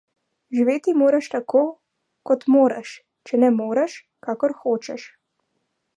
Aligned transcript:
Živeti 0.59 0.93
moraš 1.01 1.27
tako, 1.33 1.61
kot 2.29 2.47
moreš, 2.55 2.95
če 3.31 3.43
ne 3.45 3.53
moreš, 3.59 3.99
kakor 4.29 4.57
hočeš. 4.63 5.11